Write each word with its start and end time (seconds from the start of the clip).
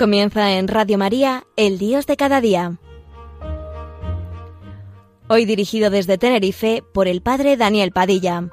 Comienza 0.00 0.52
en 0.52 0.66
Radio 0.66 0.96
María, 0.96 1.44
El 1.56 1.76
Dios 1.76 2.06
de 2.06 2.16
cada 2.16 2.40
día. 2.40 2.78
Hoy 5.28 5.44
dirigido 5.44 5.90
desde 5.90 6.16
Tenerife 6.16 6.82
por 6.94 7.06
el 7.06 7.20
Padre 7.20 7.58
Daniel 7.58 7.92
Padilla. 7.92 8.48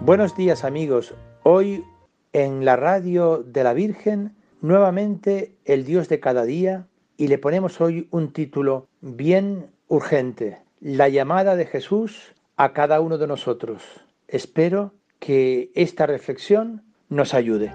Buenos 0.00 0.34
días 0.34 0.64
amigos. 0.64 1.14
Hoy 1.44 1.84
en 2.32 2.64
la 2.64 2.74
radio 2.74 3.44
de 3.44 3.62
la 3.62 3.74
Virgen 3.74 4.39
nuevamente 4.60 5.56
el 5.64 5.84
Dios 5.84 6.08
de 6.08 6.20
cada 6.20 6.44
día 6.44 6.86
y 7.16 7.28
le 7.28 7.38
ponemos 7.38 7.80
hoy 7.80 8.08
un 8.10 8.32
título 8.32 8.88
bien 9.00 9.70
urgente, 9.88 10.58
la 10.80 11.08
llamada 11.08 11.56
de 11.56 11.66
Jesús 11.66 12.34
a 12.56 12.72
cada 12.72 13.00
uno 13.00 13.18
de 13.18 13.26
nosotros. 13.26 13.82
Espero 14.28 14.94
que 15.18 15.70
esta 15.74 16.06
reflexión 16.06 16.82
nos 17.08 17.34
ayude. 17.34 17.72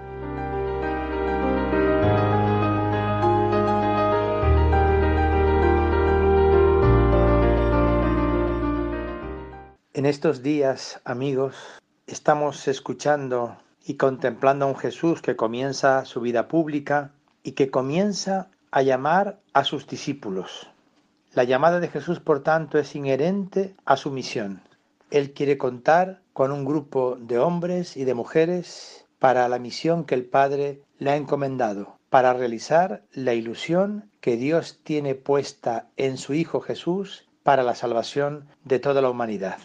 En 9.92 10.04
estos 10.04 10.42
días, 10.42 11.00
amigos, 11.04 11.56
estamos 12.06 12.68
escuchando 12.68 13.56
y 13.86 13.94
contemplando 13.94 14.64
a 14.64 14.68
un 14.68 14.76
Jesús 14.76 15.22
que 15.22 15.36
comienza 15.36 16.04
su 16.04 16.20
vida 16.20 16.48
pública 16.48 17.12
y 17.42 17.52
que 17.52 17.70
comienza 17.70 18.50
a 18.72 18.82
llamar 18.82 19.38
a 19.52 19.62
sus 19.62 19.86
discípulos. 19.86 20.68
La 21.32 21.44
llamada 21.44 21.78
de 21.78 21.88
Jesús, 21.88 22.18
por 22.18 22.42
tanto, 22.42 22.78
es 22.78 22.96
inherente 22.96 23.76
a 23.84 23.96
su 23.96 24.10
misión. 24.10 24.60
Él 25.10 25.32
quiere 25.32 25.56
contar 25.56 26.20
con 26.32 26.50
un 26.50 26.64
grupo 26.64 27.16
de 27.20 27.38
hombres 27.38 27.96
y 27.96 28.04
de 28.04 28.14
mujeres 28.14 29.06
para 29.20 29.48
la 29.48 29.58
misión 29.58 30.04
que 30.04 30.16
el 30.16 30.24
Padre 30.24 30.82
le 30.98 31.10
ha 31.10 31.16
encomendado, 31.16 31.96
para 32.10 32.32
realizar 32.32 33.02
la 33.12 33.34
ilusión 33.34 34.10
que 34.20 34.36
Dios 34.36 34.80
tiene 34.82 35.14
puesta 35.14 35.86
en 35.96 36.18
su 36.18 36.34
Hijo 36.34 36.60
Jesús 36.60 37.28
para 37.44 37.62
la 37.62 37.76
salvación 37.76 38.48
de 38.64 38.80
toda 38.80 39.00
la 39.00 39.10
humanidad. 39.10 39.58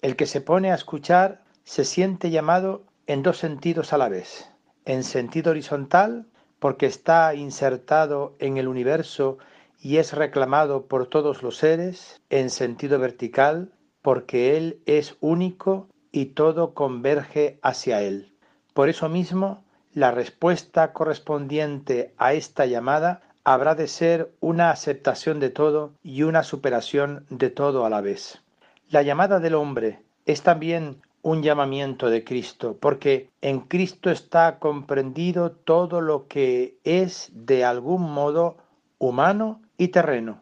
El 0.00 0.16
que 0.16 0.26
se 0.26 0.40
pone 0.40 0.72
a 0.72 0.74
escuchar 0.74 1.42
se 1.64 1.84
siente 1.84 2.30
llamado 2.30 2.84
en 3.06 3.22
dos 3.22 3.38
sentidos 3.38 3.92
a 3.92 3.98
la 3.98 4.08
vez. 4.08 4.50
En 4.84 5.04
sentido 5.04 5.50
horizontal, 5.50 6.26
porque 6.58 6.86
está 6.86 7.34
insertado 7.34 8.34
en 8.38 8.56
el 8.56 8.68
universo 8.68 9.38
y 9.80 9.98
es 9.98 10.12
reclamado 10.12 10.86
por 10.86 11.06
todos 11.06 11.42
los 11.42 11.56
seres. 11.56 12.20
En 12.30 12.50
sentido 12.50 12.98
vertical, 12.98 13.72
porque 14.02 14.56
Él 14.56 14.80
es 14.86 15.16
único 15.20 15.88
y 16.12 16.26
todo 16.26 16.74
converge 16.74 17.58
hacia 17.62 18.02
Él. 18.02 18.32
Por 18.74 18.88
eso 18.88 19.08
mismo, 19.08 19.64
la 19.92 20.10
respuesta 20.10 20.92
correspondiente 20.92 22.14
a 22.18 22.34
esta 22.34 22.66
llamada 22.66 23.22
habrá 23.44 23.74
de 23.74 23.86
ser 23.86 24.32
una 24.40 24.70
aceptación 24.70 25.40
de 25.40 25.50
todo 25.50 25.92
y 26.02 26.22
una 26.24 26.42
superación 26.42 27.26
de 27.30 27.48
todo 27.50 27.86
a 27.86 27.90
la 27.90 28.00
vez. 28.00 28.42
La 28.88 29.02
llamada 29.02 29.40
del 29.40 29.54
hombre 29.54 30.02
es 30.24 30.42
también 30.42 31.00
un 31.26 31.42
llamamiento 31.42 32.08
de 32.08 32.22
Cristo, 32.22 32.76
porque 32.78 33.30
en 33.40 33.58
Cristo 33.58 34.12
está 34.12 34.60
comprendido 34.60 35.50
todo 35.50 36.00
lo 36.00 36.28
que 36.28 36.78
es 36.84 37.32
de 37.34 37.64
algún 37.64 38.02
modo 38.02 38.58
humano 38.98 39.60
y 39.76 39.88
terreno. 39.88 40.40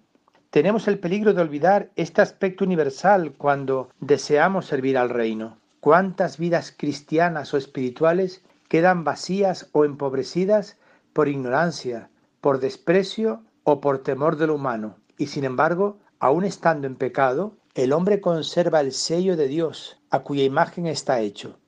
Tenemos 0.51 0.87
el 0.87 0.99
peligro 0.99 1.33
de 1.33 1.41
olvidar 1.41 1.89
este 1.97 2.21
aspecto 2.21 2.67
universal 2.67 3.33
cuando 3.33 3.89
deseamos 4.01 4.67
servir 4.67 4.99
al 4.99 5.09
reino. 5.09 5.57
¿Cuántas 5.81 6.37
vidas 6.37 6.75
cristianas 6.77 7.55
o 7.55 7.57
espirituales 7.57 8.45
quedan 8.69 9.05
vacías 9.05 9.71
o 9.73 9.87
empobrecidas 9.87 10.77
por 11.15 11.29
ignorancia, 11.29 12.11
por 12.43 12.61
desprecio 12.61 13.41
o 13.63 13.81
por 13.81 14.01
temor 14.03 14.37
de 14.37 14.49
lo 14.49 14.57
humano? 14.57 14.97
Y 15.17 15.29
sin 15.29 15.45
embargo, 15.45 15.97
aun 16.19 16.45
estando 16.45 16.87
en 16.87 16.97
pecado, 16.97 17.55
el 17.75 17.93
hombre 17.93 18.21
conserva 18.21 18.81
el 18.81 18.93
sello 18.93 19.37
de 19.37 19.49
Dios, 19.49 19.99
a 20.11 20.23
cuya 20.23 20.45
imagen 20.45 20.87
está 20.87 21.21
hecho. 21.21 21.59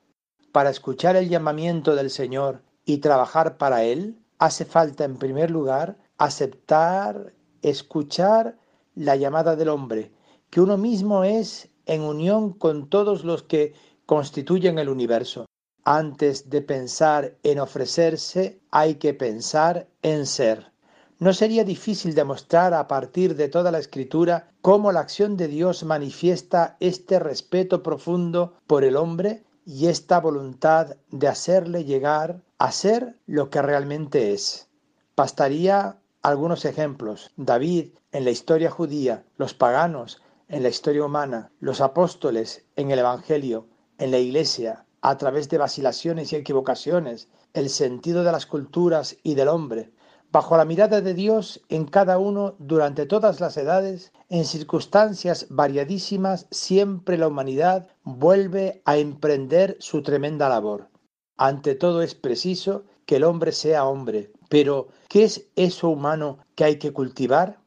Para 0.52 0.70
escuchar 0.70 1.16
el 1.16 1.28
llamamiento 1.28 1.96
del 1.96 2.10
Señor 2.10 2.62
y 2.84 2.98
trabajar 2.98 3.58
para 3.58 3.82
Él, 3.82 4.16
hace 4.38 4.64
falta 4.64 5.04
en 5.04 5.16
primer 5.16 5.50
lugar 5.50 5.98
aceptar, 6.16 7.34
escuchar 7.60 8.56
la 8.94 9.16
llamada 9.16 9.56
del 9.56 9.68
hombre, 9.68 10.12
que 10.48 10.60
uno 10.60 10.76
mismo 10.76 11.24
es 11.24 11.68
en 11.86 12.02
unión 12.02 12.52
con 12.52 12.88
todos 12.88 13.24
los 13.24 13.42
que 13.42 13.74
constituyen 14.06 14.78
el 14.78 14.88
universo. 14.88 15.46
Antes 15.84 16.48
de 16.48 16.62
pensar 16.62 17.36
en 17.42 17.58
ofrecerse, 17.58 18.60
hay 18.70 18.94
que 18.94 19.12
pensar 19.12 19.88
en 20.02 20.26
ser. 20.26 20.72
No 21.18 21.32
sería 21.32 21.64
difícil 21.64 22.14
demostrar 22.14 22.74
a 22.74 22.86
partir 22.86 23.36
de 23.36 23.48
toda 23.48 23.70
la 23.70 23.78
escritura 23.78 24.50
cómo 24.60 24.92
la 24.92 25.00
acción 25.00 25.38
de 25.38 25.48
Dios 25.48 25.82
manifiesta 25.82 26.76
este 26.78 27.18
respeto 27.18 27.82
profundo 27.82 28.54
por 28.66 28.84
el 28.84 28.96
hombre 28.96 29.44
y 29.64 29.86
esta 29.86 30.20
voluntad 30.20 30.96
de 31.10 31.28
hacerle 31.28 31.84
llegar 31.84 32.42
a 32.58 32.70
ser 32.70 33.16
lo 33.26 33.48
que 33.48 33.62
realmente 33.62 34.34
es. 34.34 34.68
Bastaría 35.16 35.96
algunos 36.20 36.66
ejemplos. 36.66 37.32
David 37.36 37.92
en 38.12 38.24
la 38.24 38.30
historia 38.30 38.70
judía, 38.70 39.24
los 39.38 39.54
paganos 39.54 40.20
en 40.48 40.62
la 40.62 40.68
historia 40.68 41.04
humana, 41.04 41.50
los 41.60 41.80
apóstoles 41.80 42.66
en 42.76 42.90
el 42.90 42.98
Evangelio, 42.98 43.66
en 43.96 44.10
la 44.10 44.18
Iglesia, 44.18 44.84
a 45.00 45.16
través 45.16 45.48
de 45.48 45.56
vacilaciones 45.56 46.32
y 46.32 46.36
equivocaciones, 46.36 47.28
el 47.54 47.70
sentido 47.70 48.22
de 48.22 48.32
las 48.32 48.44
culturas 48.44 49.16
y 49.22 49.34
del 49.34 49.48
hombre, 49.48 49.92
bajo 50.36 50.58
la 50.58 50.66
mirada 50.66 51.00
de 51.00 51.14
Dios 51.14 51.62
en 51.70 51.86
cada 51.86 52.18
uno 52.18 52.56
durante 52.58 53.06
todas 53.06 53.40
las 53.40 53.56
edades, 53.56 54.12
en 54.28 54.44
circunstancias 54.44 55.46
variadísimas, 55.48 56.46
siempre 56.50 57.16
la 57.16 57.28
humanidad 57.28 57.88
vuelve 58.04 58.82
a 58.84 58.98
emprender 58.98 59.78
su 59.80 60.02
tremenda 60.02 60.50
labor. 60.50 60.90
Ante 61.38 61.74
todo 61.74 62.02
es 62.02 62.14
preciso 62.14 62.84
que 63.06 63.16
el 63.16 63.24
hombre 63.24 63.50
sea 63.50 63.86
hombre, 63.86 64.30
pero 64.50 64.88
¿qué 65.08 65.24
es 65.24 65.46
eso 65.56 65.88
humano 65.88 66.36
que 66.54 66.64
hay 66.64 66.78
que 66.78 66.92
cultivar? 66.92 67.58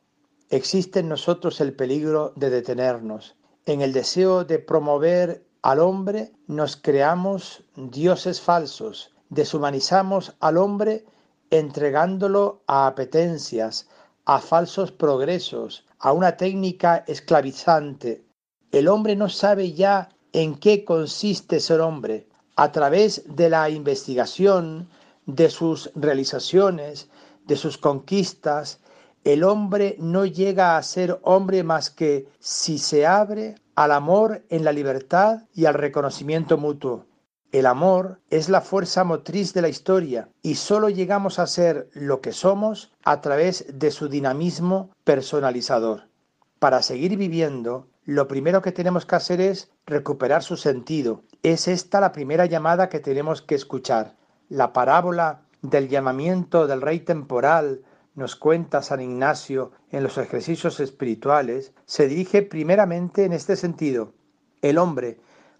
Existe 0.51 0.99
en 0.99 1.09
nosotros 1.09 1.61
el 1.61 1.73
peligro 1.73 2.33
de 2.35 2.51
detenernos. 2.51 3.35
En 3.65 3.81
el 3.81 3.93
deseo 3.93 4.45
de 4.45 4.59
promover 4.59 5.43
al 5.63 5.79
hombre 5.79 6.33
nos 6.45 6.77
creamos 6.77 7.63
dioses 7.75 8.39
falsos, 8.39 9.11
deshumanizamos 9.29 10.35
al 10.39 10.57
hombre 10.57 11.03
entregándolo 11.51 12.61
a 12.67 12.87
apetencias, 12.87 13.87
a 14.25 14.39
falsos 14.39 14.91
progresos, 14.91 15.85
a 15.99 16.11
una 16.13 16.37
técnica 16.37 17.03
esclavizante. 17.07 18.23
El 18.71 18.87
hombre 18.87 19.15
no 19.15 19.29
sabe 19.29 19.73
ya 19.73 20.09
en 20.33 20.55
qué 20.55 20.85
consiste 20.85 21.59
ser 21.59 21.81
hombre. 21.81 22.27
A 22.55 22.71
través 22.71 23.23
de 23.25 23.49
la 23.49 23.69
investigación, 23.69 24.89
de 25.25 25.49
sus 25.49 25.91
realizaciones, 25.95 27.09
de 27.45 27.55
sus 27.55 27.77
conquistas, 27.77 28.79
el 29.23 29.43
hombre 29.43 29.95
no 29.99 30.25
llega 30.25 30.77
a 30.77 30.83
ser 30.83 31.19
hombre 31.23 31.63
más 31.63 31.89
que 31.89 32.27
si 32.39 32.77
se 32.77 33.05
abre 33.05 33.55
al 33.75 33.91
amor 33.91 34.43
en 34.49 34.63
la 34.63 34.71
libertad 34.71 35.43
y 35.53 35.65
al 35.65 35.73
reconocimiento 35.73 36.57
mutuo. 36.57 37.05
El 37.51 37.65
amor 37.65 38.19
es 38.29 38.47
la 38.47 38.61
fuerza 38.61 39.03
motriz 39.03 39.55
de 39.55 39.63
la 39.63 39.69
historia 39.69 40.29
y 40.43 40.53
solo 40.53 40.87
llegamos 40.89 41.39
a 41.39 41.47
ser 41.47 41.89
lo 41.93 42.21
que 42.21 42.31
somos 42.31 42.91
a 43.03 43.21
través 43.21 43.65
de 43.73 43.89
su 43.89 44.07
dinamismo 44.07 44.91
personalizador. 45.03 46.03
Para 46.59 46.83
seguir 46.83 47.17
viviendo, 47.17 47.87
lo 48.05 48.27
primero 48.27 48.61
que 48.61 48.71
tenemos 48.71 49.07
que 49.07 49.15
hacer 49.15 49.41
es 49.41 49.71
recuperar 49.87 50.43
su 50.43 50.57
sentido. 50.57 51.23
Es 51.41 51.67
esta 51.67 51.99
la 51.99 52.11
primera 52.11 52.45
llamada 52.45 52.87
que 52.87 52.99
tenemos 52.99 53.41
que 53.41 53.55
escuchar. 53.55 54.15
La 54.47 54.71
parábola 54.71 55.41
del 55.63 55.89
llamamiento 55.89 56.67
del 56.67 56.81
rey 56.81 56.99
temporal, 56.99 57.81
nos 58.13 58.35
cuenta 58.35 58.83
San 58.83 59.01
Ignacio 59.01 59.71
en 59.91 60.03
los 60.03 60.19
ejercicios 60.19 60.79
espirituales, 60.79 61.73
se 61.85 62.07
dirige 62.07 62.43
primeramente 62.43 63.25
en 63.25 63.33
este 63.33 63.55
sentido. 63.55 64.13
El 64.61 64.77
hombre, 64.77 65.19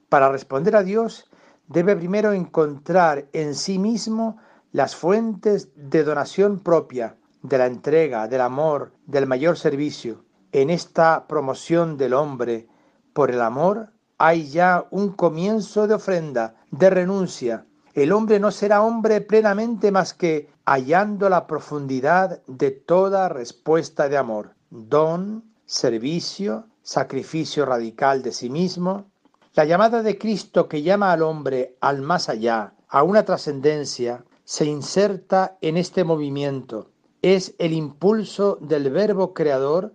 para 0.10 0.30
responder 0.32 0.76
a 0.76 0.84
Dios, 0.84 1.29
debe 1.70 1.96
primero 1.96 2.34
encontrar 2.34 3.28
en 3.32 3.56
sí 3.56 3.80
mismo 3.80 4.38
las 4.72 4.96
fuentes 4.96 5.70
de 5.76 6.04
donación 6.04 6.60
propia, 6.60 7.16
de 7.42 7.58
la 7.58 7.68
entrega, 7.68 8.28
del 8.28 8.42
amor, 8.42 8.92
del 9.06 9.26
mayor 9.26 9.58
servicio. 9.58 10.26
En 10.52 10.70
esta 10.70 11.28
promoción 11.28 11.96
del 11.98 12.14
hombre 12.14 12.68
por 13.14 13.32
el 13.32 13.42
amor 13.42 13.92
hay 14.18 14.50
ya 14.50 14.86
un 14.92 15.14
comienzo 15.14 15.88
de 15.88 15.94
ofrenda, 15.94 16.56
de 16.72 16.90
renuncia. 16.90 17.66
El 17.94 18.12
hombre 18.12 18.40
no 18.40 18.52
será 18.52 18.82
hombre 18.82 19.22
plenamente 19.22 19.92
más 19.92 20.14
que 20.14 20.50
hallando 20.66 21.30
la 21.30 21.48
profundidad 21.48 22.42
de 22.48 22.72
toda 22.72 23.30
respuesta 23.30 24.10
de 24.10 24.18
amor, 24.18 24.56
don, 24.70 25.44
servicio, 25.66 26.68
sacrificio 26.82 27.66
radical 27.66 28.22
de 28.22 28.32
sí 28.32 28.50
mismo. 28.50 29.06
La 29.56 29.66
llamada 29.66 30.04
de 30.04 30.20
Cristo 30.20 30.70
que 30.70 30.84
llama 30.84 31.12
al 31.12 31.24
hombre 31.24 31.76
al 31.82 32.02
más 32.02 32.30
allá, 32.30 32.74
a 32.88 33.02
una 33.02 33.26
trascendencia, 33.26 34.24
se 34.44 34.66
inserta 34.66 35.58
en 35.62 35.76
este 35.76 36.04
movimiento. 36.04 36.92
Es 37.24 37.56
el 37.58 37.74
impulso 37.74 38.60
del 38.62 38.92
verbo 38.92 39.34
creador 39.34 39.94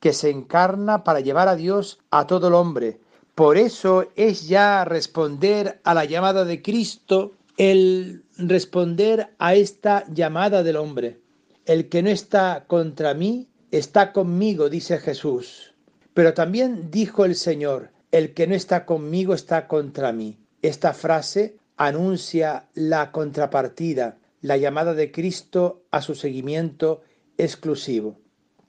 que 0.00 0.12
se 0.12 0.30
encarna 0.30 1.04
para 1.04 1.20
llevar 1.20 1.48
a 1.48 1.54
Dios 1.54 2.00
a 2.10 2.26
todo 2.26 2.48
el 2.48 2.54
hombre. 2.54 3.00
Por 3.36 3.56
eso 3.56 4.06
es 4.16 4.48
ya 4.48 4.84
responder 4.84 5.80
a 5.84 5.94
la 5.94 6.04
llamada 6.04 6.44
de 6.44 6.60
Cristo 6.60 7.32
el 7.56 8.24
responder 8.36 9.34
a 9.38 9.54
esta 9.54 10.04
llamada 10.12 10.64
del 10.64 10.76
hombre. 10.76 11.20
El 11.64 11.88
que 11.88 12.02
no 12.02 12.10
está 12.10 12.64
contra 12.66 13.14
mí, 13.14 13.48
está 13.70 14.12
conmigo, 14.12 14.68
dice 14.68 14.98
Jesús. 14.98 15.74
Pero 16.12 16.34
también 16.34 16.90
dijo 16.90 17.24
el 17.24 17.34
Señor, 17.34 17.90
el 18.12 18.34
que 18.34 18.46
no 18.46 18.54
está 18.54 18.86
conmigo 18.86 19.34
está 19.34 19.68
contra 19.68 20.12
mí. 20.12 20.38
Esta 20.62 20.92
frase 20.92 21.56
anuncia 21.76 22.66
la 22.74 23.12
contrapartida, 23.12 24.18
la 24.40 24.56
llamada 24.56 24.94
de 24.94 25.12
Cristo 25.12 25.82
a 25.90 26.00
su 26.02 26.14
seguimiento 26.14 27.02
exclusivo. 27.38 28.18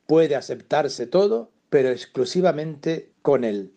Puede 0.05 0.35
aceptarse 0.35 1.07
todo, 1.07 1.51
pero 1.69 1.89
exclusivamente 1.89 3.11
con 3.21 3.43
Él. 3.43 3.71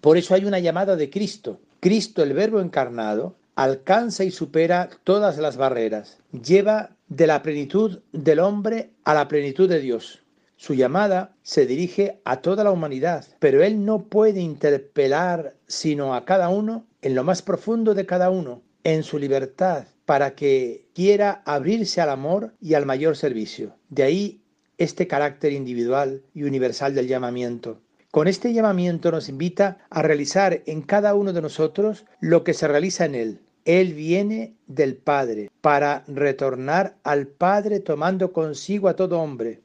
Por 0.00 0.16
eso 0.16 0.34
hay 0.34 0.44
una 0.44 0.58
llamada 0.58 0.96
de 0.96 1.10
Cristo. 1.10 1.60
Cristo, 1.80 2.22
el 2.22 2.32
Verbo 2.32 2.60
encarnado, 2.60 3.36
alcanza 3.54 4.24
y 4.24 4.30
supera 4.30 4.88
todas 5.04 5.38
las 5.38 5.56
barreras. 5.56 6.18
Lleva 6.32 6.96
de 7.08 7.26
la 7.26 7.42
plenitud 7.42 8.00
del 8.12 8.38
hombre 8.38 8.90
a 9.04 9.14
la 9.14 9.28
plenitud 9.28 9.68
de 9.68 9.80
Dios. 9.80 10.22
Su 10.60 10.74
llamada 10.74 11.34
se 11.42 11.64
dirige 11.64 12.20
a 12.26 12.42
toda 12.42 12.64
la 12.64 12.70
humanidad, 12.70 13.24
pero 13.38 13.62
Él 13.62 13.86
no 13.86 14.02
puede 14.02 14.42
interpelar 14.42 15.54
sino 15.66 16.14
a 16.14 16.26
cada 16.26 16.50
uno 16.50 16.84
en 17.00 17.14
lo 17.14 17.24
más 17.24 17.40
profundo 17.40 17.94
de 17.94 18.04
cada 18.04 18.28
uno, 18.28 18.60
en 18.84 19.02
su 19.02 19.18
libertad, 19.18 19.86
para 20.04 20.34
que 20.34 20.84
quiera 20.94 21.40
abrirse 21.46 22.02
al 22.02 22.10
amor 22.10 22.52
y 22.60 22.74
al 22.74 22.84
mayor 22.84 23.16
servicio. 23.16 23.74
De 23.88 24.02
ahí 24.02 24.42
este 24.76 25.06
carácter 25.06 25.52
individual 25.52 26.20
y 26.34 26.42
universal 26.42 26.94
del 26.94 27.08
llamamiento. 27.08 27.80
Con 28.10 28.28
este 28.28 28.52
llamamiento 28.52 29.10
nos 29.10 29.30
invita 29.30 29.78
a 29.88 30.02
realizar 30.02 30.62
en 30.66 30.82
cada 30.82 31.14
uno 31.14 31.32
de 31.32 31.40
nosotros 31.40 32.04
lo 32.20 32.44
que 32.44 32.52
se 32.52 32.68
realiza 32.68 33.06
en 33.06 33.14
Él, 33.14 33.40
él 33.64 33.94
viene 33.94 34.56
del 34.66 34.96
Padre 34.96 35.50
para 35.60 36.04
retornar 36.06 36.96
al 37.02 37.26
Padre 37.26 37.80
tomando 37.80 38.32
consigo 38.32 38.88
a 38.88 38.96
todo 38.96 39.20
hombre. 39.20 39.60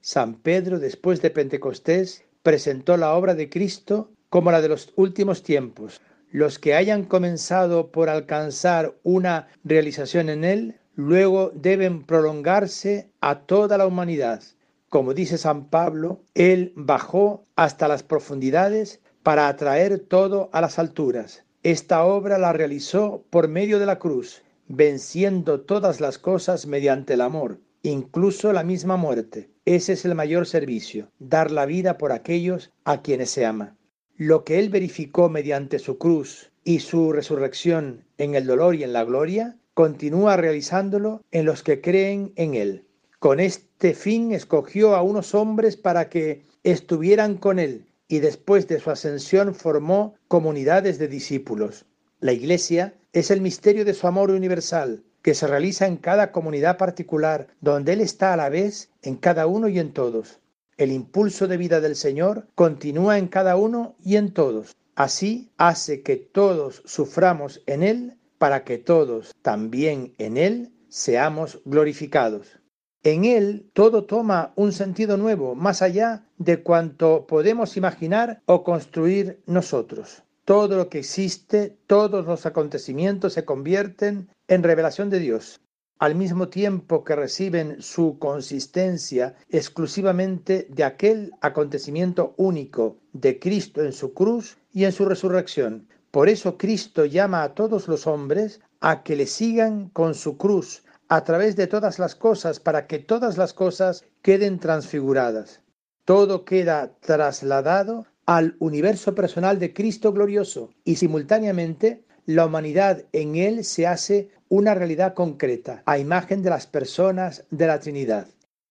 San 0.00 0.34
Pedro, 0.34 0.78
después 0.78 1.20
de 1.22 1.30
Pentecostés, 1.30 2.24
presentó 2.42 2.96
la 2.96 3.14
obra 3.14 3.34
de 3.34 3.50
Cristo 3.50 4.10
como 4.28 4.50
la 4.50 4.60
de 4.60 4.68
los 4.68 4.92
últimos 4.96 5.42
tiempos. 5.42 6.00
Los 6.30 6.58
que 6.58 6.74
hayan 6.74 7.04
comenzado 7.04 7.90
por 7.90 8.08
alcanzar 8.08 8.94
una 9.02 9.48
realización 9.64 10.28
en 10.28 10.44
Él, 10.44 10.80
luego 10.94 11.50
deben 11.54 12.04
prolongarse 12.04 13.10
a 13.20 13.40
toda 13.40 13.78
la 13.78 13.86
humanidad. 13.86 14.42
Como 14.88 15.14
dice 15.14 15.38
San 15.38 15.68
Pablo, 15.68 16.22
Él 16.34 16.72
bajó 16.76 17.44
hasta 17.56 17.88
las 17.88 18.02
profundidades 18.02 19.00
para 19.22 19.48
atraer 19.48 19.98
todo 19.98 20.48
a 20.52 20.60
las 20.60 20.78
alturas. 20.78 21.44
Esta 21.62 22.04
obra 22.04 22.38
la 22.38 22.52
realizó 22.52 23.24
por 23.30 23.48
medio 23.48 23.78
de 23.78 23.86
la 23.86 23.98
cruz, 23.98 24.42
venciendo 24.68 25.60
todas 25.60 26.00
las 26.00 26.18
cosas 26.18 26.66
mediante 26.66 27.14
el 27.14 27.20
amor, 27.20 27.58
incluso 27.82 28.52
la 28.52 28.62
misma 28.62 28.96
muerte. 28.96 29.50
Ese 29.68 29.92
es 29.92 30.06
el 30.06 30.14
mayor 30.14 30.46
servicio, 30.46 31.12
dar 31.18 31.50
la 31.50 31.66
vida 31.66 31.98
por 31.98 32.10
aquellos 32.10 32.70
a 32.84 33.02
quienes 33.02 33.28
se 33.28 33.44
ama. 33.44 33.76
Lo 34.16 34.42
que 34.42 34.58
Él 34.58 34.70
verificó 34.70 35.28
mediante 35.28 35.78
su 35.78 35.98
cruz 35.98 36.52
y 36.64 36.78
su 36.78 37.12
resurrección 37.12 38.06
en 38.16 38.34
el 38.34 38.46
dolor 38.46 38.76
y 38.76 38.82
en 38.82 38.94
la 38.94 39.04
gloria, 39.04 39.58
continúa 39.74 40.38
realizándolo 40.38 41.22
en 41.32 41.44
los 41.44 41.62
que 41.62 41.82
creen 41.82 42.32
en 42.36 42.54
Él. 42.54 42.86
Con 43.18 43.40
este 43.40 43.92
fin 43.92 44.32
escogió 44.32 44.96
a 44.96 45.02
unos 45.02 45.34
hombres 45.34 45.76
para 45.76 46.08
que 46.08 46.44
estuvieran 46.62 47.36
con 47.36 47.58
Él 47.58 47.88
y 48.08 48.20
después 48.20 48.68
de 48.68 48.80
su 48.80 48.90
ascensión 48.90 49.54
formó 49.54 50.14
comunidades 50.28 50.98
de 50.98 51.08
discípulos. 51.08 51.84
La 52.20 52.32
Iglesia 52.32 52.94
es 53.12 53.30
el 53.30 53.42
misterio 53.42 53.84
de 53.84 53.92
su 53.92 54.06
amor 54.06 54.30
universal, 54.30 55.04
que 55.22 55.34
se 55.34 55.46
realiza 55.46 55.86
en 55.86 55.96
cada 55.96 56.32
comunidad 56.32 56.76
particular, 56.76 57.48
donde 57.60 57.92
Él 57.94 58.00
está 58.00 58.32
a 58.32 58.36
la 58.36 58.48
vez 58.48 58.90
en 59.02 59.16
cada 59.16 59.46
uno 59.46 59.68
y 59.68 59.78
en 59.78 59.92
todos. 59.92 60.40
El 60.76 60.92
impulso 60.92 61.48
de 61.48 61.56
vida 61.56 61.80
del 61.80 61.96
Señor 61.96 62.46
continúa 62.54 63.18
en 63.18 63.28
cada 63.28 63.56
uno 63.56 63.96
y 64.02 64.16
en 64.16 64.32
todos. 64.32 64.76
Así 64.94 65.50
hace 65.56 66.02
que 66.02 66.16
todos 66.16 66.82
suframos 66.84 67.62
en 67.66 67.82
Él 67.82 68.18
para 68.38 68.64
que 68.64 68.78
todos 68.78 69.34
también 69.42 70.14
en 70.18 70.36
Él 70.36 70.72
seamos 70.88 71.60
glorificados. 71.64 72.58
En 73.04 73.24
él 73.24 73.70
todo 73.74 74.04
toma 74.04 74.52
un 74.56 74.72
sentido 74.72 75.16
nuevo, 75.16 75.54
más 75.54 75.82
allá 75.82 76.26
de 76.36 76.62
cuanto 76.62 77.26
podemos 77.26 77.76
imaginar 77.76 78.42
o 78.46 78.64
construir 78.64 79.40
nosotros. 79.46 80.24
Todo 80.44 80.76
lo 80.76 80.88
que 80.88 80.98
existe, 80.98 81.78
todos 81.86 82.26
los 82.26 82.44
acontecimientos 82.44 83.34
se 83.34 83.44
convierten 83.44 84.28
en 84.48 84.62
revelación 84.62 85.10
de 85.10 85.20
Dios, 85.20 85.60
al 85.98 86.14
mismo 86.14 86.48
tiempo 86.48 87.04
que 87.04 87.16
reciben 87.16 87.82
su 87.82 88.18
consistencia 88.18 89.34
exclusivamente 89.50 90.66
de 90.70 90.84
aquel 90.84 91.32
acontecimiento 91.40 92.34
único 92.36 92.96
de 93.12 93.38
Cristo 93.38 93.84
en 93.84 93.92
su 93.92 94.14
cruz 94.14 94.58
y 94.72 94.84
en 94.84 94.92
su 94.92 95.04
resurrección. 95.04 95.88
Por 96.10 96.28
eso 96.28 96.56
Cristo 96.56 97.04
llama 97.04 97.42
a 97.42 97.54
todos 97.54 97.88
los 97.88 98.06
hombres 98.06 98.60
a 98.80 99.02
que 99.02 99.16
le 99.16 99.26
sigan 99.26 99.90
con 99.90 100.14
su 100.14 100.36
cruz, 100.38 100.82
a 101.08 101.24
través 101.24 101.56
de 101.56 101.66
todas 101.66 101.98
las 101.98 102.14
cosas 102.14 102.60
para 102.60 102.86
que 102.86 102.98
todas 102.98 103.36
las 103.36 103.52
cosas 103.52 104.04
queden 104.22 104.58
transfiguradas. 104.58 105.62
Todo 106.04 106.44
queda 106.44 106.92
trasladado 107.00 108.06
al 108.24 108.56
universo 108.60 109.14
personal 109.14 109.58
de 109.58 109.72
Cristo 109.74 110.12
glorioso 110.12 110.70
y 110.84 110.96
simultáneamente 110.96 112.04
la 112.28 112.44
humanidad 112.44 113.06
en 113.12 113.36
él 113.36 113.64
se 113.64 113.86
hace 113.86 114.28
una 114.50 114.74
realidad 114.74 115.14
concreta 115.14 115.82
a 115.86 115.98
imagen 115.98 116.42
de 116.42 116.50
las 116.50 116.66
personas 116.66 117.44
de 117.50 117.66
la 117.66 117.80
Trinidad. 117.80 118.26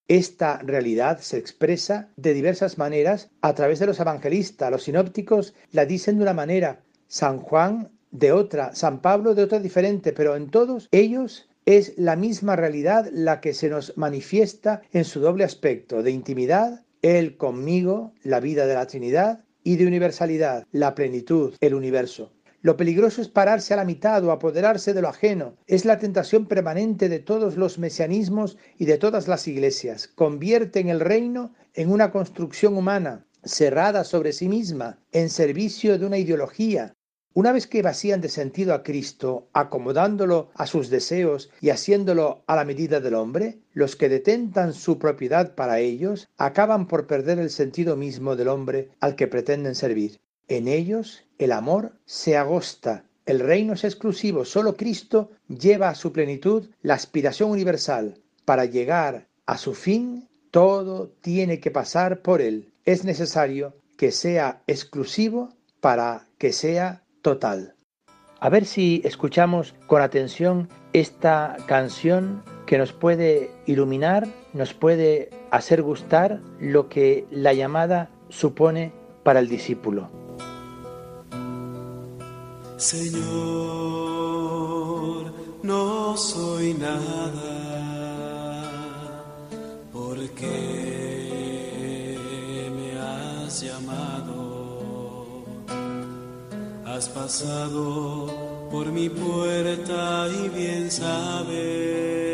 Esta 0.08 0.60
realidad 0.60 1.18
se 1.22 1.40
expresa 1.40 2.12
de 2.18 2.36
diversas 2.36 2.78
maneras 2.78 3.32
a 3.42 3.56
través 3.56 3.80
de 3.80 3.88
los 3.88 4.00
evangelistas. 4.00 4.70
Los 4.70 4.84
sinópticos 4.84 5.56
la 5.72 5.88
dicen 5.88 6.18
de 6.18 6.22
una 6.22 6.36
manera, 6.36 6.84
San 7.08 7.40
Juan 7.40 7.90
de 8.12 8.32
otra, 8.32 8.76
San 8.76 9.02
Pablo 9.02 9.34
de 9.34 9.42
otra 9.42 9.60
diferente, 9.60 10.14
pero 10.14 10.36
en 10.36 10.52
todos 10.52 10.88
ellos 10.92 11.50
es 11.66 11.98
la 11.98 12.16
misma 12.16 12.56
realidad 12.56 13.10
la 13.12 13.42
que 13.42 13.56
se 13.56 13.70
nos 13.70 13.98
manifiesta 13.98 14.84
en 14.94 15.04
su 15.04 15.20
doble 15.20 15.46
aspecto 15.46 16.04
de 16.04 16.12
intimidad, 16.12 16.86
Él 17.02 17.38
conmigo, 17.38 18.14
la 18.22 18.40
vida 18.40 18.68
de 18.68 18.76
la 18.76 18.86
Trinidad, 18.86 19.40
y 19.64 19.78
de 19.78 19.88
universalidad, 19.88 20.68
la 20.72 20.94
plenitud, 20.94 21.56
el 21.60 21.74
universo. 21.74 22.37
Lo 22.68 22.76
peligroso 22.76 23.22
es 23.22 23.30
pararse 23.30 23.74
a 23.74 23.78
la 23.78 23.86
mitad 23.86 24.22
o 24.26 24.32
apoderarse 24.34 24.94
de 24.94 25.02
lo 25.02 25.08
ajeno. 25.08 25.56
Es 25.68 25.86
la 25.86 26.00
tentación 26.00 26.48
permanente 26.48 27.08
de 27.08 27.20
todos 27.20 27.56
los 27.56 27.80
mesianismos 27.80 28.58
y 28.78 28.84
de 28.84 28.98
todas 28.98 29.30
las 29.30 29.48
iglesias. 29.48 30.10
Convierten 30.10 30.90
el 30.90 31.00
reino 31.00 31.54
en 31.74 31.90
una 31.90 32.12
construcción 32.12 32.76
humana, 32.76 33.26
cerrada 33.42 34.04
sobre 34.04 34.34
sí 34.34 34.50
misma, 34.50 35.00
en 35.14 35.30
servicio 35.30 35.98
de 35.98 36.08
una 36.08 36.18
ideología, 36.18 36.94
una 37.34 37.54
vez 37.54 37.68
que 37.68 37.82
vacían 37.82 38.20
de 38.20 38.28
sentido 38.28 38.74
a 38.74 38.84
Cristo, 38.84 39.48
acomodándolo 39.54 40.50
a 40.54 40.68
sus 40.68 40.90
deseos 40.90 41.50
y 41.62 41.70
haciéndolo 41.70 42.44
a 42.48 42.58
la 42.58 42.66
medida 42.66 43.00
del 43.00 43.14
hombre, 43.14 43.60
los 43.72 43.96
que 43.96 44.10
detentan 44.10 44.74
su 44.74 45.00
propiedad 45.00 45.56
para 45.56 45.80
ellos 45.80 46.28
acaban 46.36 46.90
por 46.90 47.08
perder 47.08 47.40
el 47.40 47.50
sentido 47.50 47.96
mismo 47.96 48.36
del 48.36 48.50
hombre 48.50 48.90
al 49.00 49.16
que 49.16 49.28
pretenden 49.28 49.74
servir. 49.74 50.20
En 50.48 50.68
ellos 50.68 51.24
el 51.40 51.52
amor 51.52 51.94
se 52.06 52.38
agosta, 52.38 53.04
el 53.26 53.42
reino 53.42 53.74
es 53.74 53.84
exclusivo, 53.84 54.46
solo 54.46 54.78
Cristo 54.78 55.32
lleva 55.50 55.90
a 55.90 55.96
su 55.96 56.14
plenitud 56.14 56.70
la 56.82 56.94
aspiración 56.94 57.52
universal. 57.52 58.22
Para 58.46 58.64
llegar 58.64 59.28
a 59.46 59.58
su 59.58 59.74
fin, 59.74 60.30
todo 60.50 61.10
tiene 61.20 61.60
que 61.60 61.70
pasar 61.70 62.22
por 62.22 62.42
él. 62.42 62.72
Es 62.86 63.04
necesario 63.04 63.76
que 63.98 64.14
sea 64.14 64.62
exclusivo 64.68 65.50
para 65.82 66.28
que 66.38 66.54
sea 66.54 67.04
total. 67.22 67.76
A 68.40 68.50
ver 68.50 68.66
si 68.66 69.02
escuchamos 69.04 69.76
con 69.88 70.02
atención 70.02 70.70
esta 70.94 71.58
canción 71.68 72.44
que 72.66 72.78
nos 72.78 72.94
puede 72.94 73.52
iluminar, 73.66 74.28
nos 74.54 74.74
puede 74.74 75.32
hacer 75.52 75.82
gustar 75.82 76.40
lo 76.62 76.88
que 76.88 77.26
la 77.32 77.52
llamada 77.54 78.10
supone 78.30 78.94
para 79.24 79.40
el 79.40 79.50
discípulo. 79.50 80.27
Señor, 82.78 83.24
no 85.64 86.16
soy 86.16 86.76
nada 86.76 87.58
porque 89.92 90.46
me 92.78 93.00
has 93.00 93.62
llamado, 93.62 95.44
has 96.86 97.10
pasado 97.10 98.28
por 98.70 98.92
mi 98.92 99.10
puerta 99.10 100.28
y 100.30 100.50
bien 100.50 100.92
sabes 100.92 102.27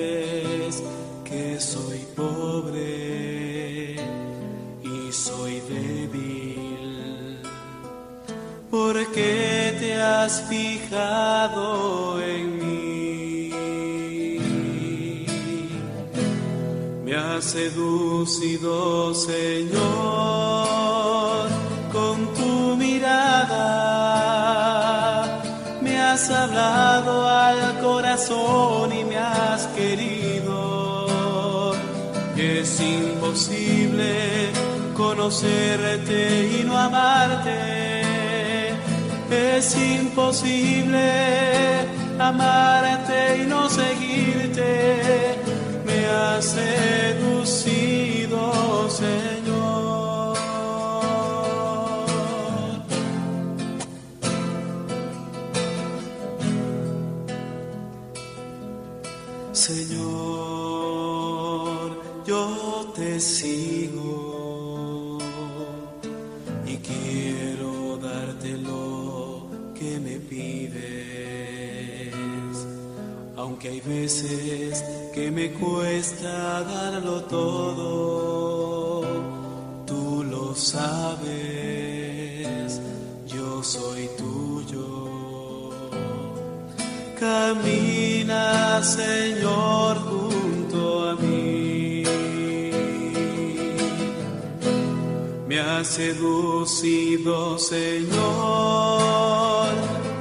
has 10.33 10.41
fijado 10.49 12.19
en 12.23 12.57
mí 12.57 12.73
seducido, 17.41 19.13
Señor, 19.13 19.77
con 21.91 22.33
tu 22.33 22.75
mirada. 22.77 23.59
Me 25.81 26.01
has 26.01 26.31
hablado 26.31 27.29
al 27.29 27.79
corazón 27.81 28.93
y 28.93 29.03
me 29.03 29.17
has 29.17 29.67
querido. 29.67 31.73
Es 32.37 32.79
imposible 32.79 34.49
conocerte 34.95 36.59
y 36.59 36.63
no 36.63 36.77
amarte. 36.77 38.12
Es 39.57 39.75
imposible 39.75 41.11
amarte 42.19 43.43
y 43.43 43.47
no 43.47 43.69
seguirte 43.69 45.13
has 46.13 46.45
seducido. 46.45 47.83
Aunque 73.63 73.70
hay 73.70 73.79
veces 73.82 74.84
que 75.13 75.32
me 75.32 75.51
cuesta 75.53 76.63
darlo 76.63 77.24
todo, 77.24 79.01
tú 79.86 80.24
lo 80.24 80.53
sabes, 80.55 81.22
yo 83.25 83.63
soy 83.63 84.10
tuyo. 84.17 85.70
Camina, 87.20 88.84
Señor, 88.84 89.98
junto 90.00 91.10
a 91.10 91.15
mí. 91.15 92.03
Me 95.48 95.60
has 95.60 95.88
seducido, 95.88 97.58
Señor, 97.58 98.10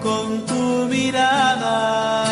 con 0.02 0.46
tu 0.46 0.86
mirada 0.88 2.31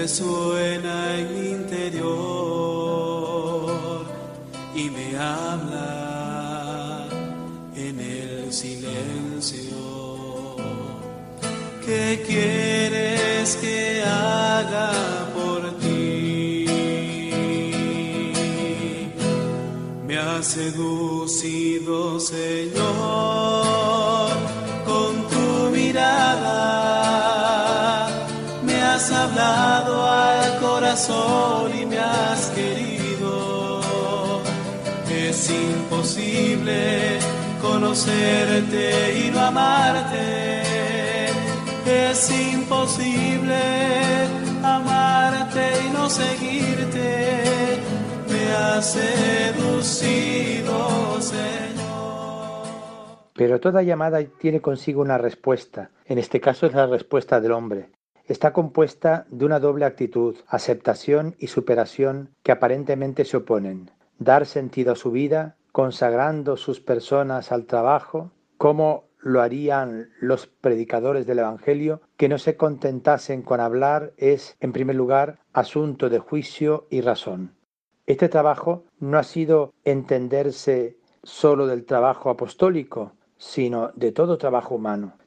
Resuena 0.00 0.96
en 1.18 1.26
mi 1.34 1.48
interior 1.60 2.06
y 4.72 4.84
me 4.90 5.08
habla 5.18 7.08
en 7.74 7.98
el 7.98 8.52
silencio. 8.52 9.74
¿Qué 11.84 12.22
quieres 12.28 13.56
que 13.56 14.04
haga 14.04 14.92
por 15.36 15.62
ti? 15.80 16.66
Me 20.06 20.16
ha 20.16 20.40
seducido, 20.42 22.20
Señor, 22.20 23.57
y 31.00 31.86
me 31.86 31.96
has 31.96 32.50
querido. 32.50 33.80
Es 35.08 35.48
imposible 35.48 37.18
conocerte 37.62 39.26
y 39.26 39.30
no 39.30 39.38
amarte. 39.40 40.62
Es 41.86 42.30
imposible 42.52 43.56
amarte 44.64 45.70
y 45.86 45.90
no 45.92 46.10
seguirte. 46.10 47.78
Me 48.28 48.52
has 48.52 48.92
seducido, 48.94 50.76
Señor. 51.20 52.64
Pero 53.36 53.60
toda 53.60 53.82
llamada 53.82 54.20
tiene 54.40 54.60
consigo 54.60 55.00
una 55.00 55.16
respuesta. 55.16 55.92
En 56.06 56.18
este 56.18 56.40
caso 56.40 56.66
es 56.66 56.74
la 56.74 56.88
respuesta 56.88 57.40
del 57.40 57.52
hombre 57.52 57.97
está 58.28 58.52
compuesta 58.52 59.26
de 59.30 59.44
una 59.44 59.58
doble 59.58 59.84
actitud, 59.84 60.36
aceptación 60.46 61.34
y 61.38 61.48
superación 61.48 62.30
que 62.42 62.52
aparentemente 62.52 63.24
se 63.24 63.38
oponen. 63.38 63.90
Dar 64.18 64.46
sentido 64.46 64.92
a 64.92 64.96
su 64.96 65.10
vida, 65.10 65.56
consagrando 65.72 66.56
sus 66.56 66.80
personas 66.80 67.52
al 67.52 67.64
trabajo, 67.66 68.30
como 68.58 69.08
lo 69.20 69.40
harían 69.40 70.10
los 70.20 70.46
predicadores 70.46 71.26
del 71.26 71.40
Evangelio, 71.40 72.02
que 72.16 72.28
no 72.28 72.38
se 72.38 72.56
contentasen 72.56 73.42
con 73.42 73.60
hablar 73.60 74.12
es, 74.16 74.56
en 74.60 74.72
primer 74.72 74.96
lugar, 74.96 75.40
asunto 75.52 76.08
de 76.08 76.18
juicio 76.18 76.86
y 76.90 77.00
razón. 77.00 77.54
Este 78.06 78.28
trabajo 78.28 78.84
no 79.00 79.18
ha 79.18 79.22
sido 79.22 79.74
entenderse 79.84 80.98
sólo 81.22 81.66
del 81.66 81.84
trabajo 81.84 82.30
apostólico, 82.30 83.12
sino 83.36 83.90
de 83.94 84.12
todo 84.12 84.38
trabajo 84.38 84.76
humano. 84.76 85.18